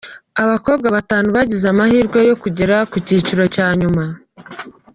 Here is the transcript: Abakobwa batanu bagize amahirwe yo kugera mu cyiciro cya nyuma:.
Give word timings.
Abakobwa 0.43 0.87
batanu 0.97 1.27
bagize 1.35 1.65
amahirwe 1.73 2.19
yo 2.29 2.35
kugera 2.41 2.75
mu 2.89 2.97
cyiciro 3.05 3.43
cya 3.55 3.67
nyuma:. 3.79 4.03